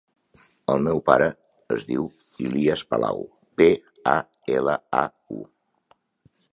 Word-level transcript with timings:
El 0.75 0.79
meu 0.87 1.01
pare 1.09 1.27
es 1.75 1.85
diu 1.91 2.07
Ilyas 2.45 2.83
Palau: 2.95 3.21
pe, 3.61 3.69
a, 4.17 4.19
ela, 4.59 4.79
a, 5.05 5.07
u. 5.41 5.43